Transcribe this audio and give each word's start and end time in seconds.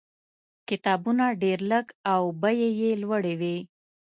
کتابونه 0.69 1.25
ډېر 1.41 1.59
لږ 1.71 1.85
او 2.13 2.21
بیې 2.41 2.67
یې 2.79 2.91
لوړې 3.01 3.33
وې. 3.41 3.57